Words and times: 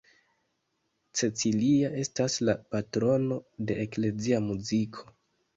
Cecilia 1.19 1.91
estas 2.03 2.37
la 2.49 2.57
patrono 2.77 3.39
de 3.71 3.79
eklezia 3.87 4.45
muziko. 4.51 5.07